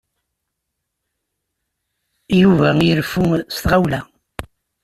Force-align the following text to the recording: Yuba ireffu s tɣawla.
Yuba 2.41 2.67
ireffu 2.89 3.25
s 3.55 3.57
tɣawla. 3.63 4.01